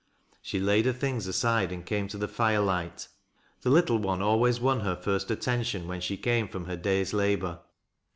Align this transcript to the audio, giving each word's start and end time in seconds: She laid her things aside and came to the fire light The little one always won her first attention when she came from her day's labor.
She 0.41 0.59
laid 0.59 0.87
her 0.87 0.93
things 0.93 1.27
aside 1.27 1.71
and 1.71 1.85
came 1.85 2.07
to 2.07 2.17
the 2.17 2.27
fire 2.27 2.61
light 2.61 3.07
The 3.61 3.69
little 3.69 3.99
one 3.99 4.19
always 4.19 4.59
won 4.59 4.79
her 4.79 4.95
first 4.95 5.29
attention 5.29 5.87
when 5.87 6.01
she 6.01 6.17
came 6.17 6.47
from 6.47 6.65
her 6.65 6.75
day's 6.75 7.13
labor. 7.13 7.59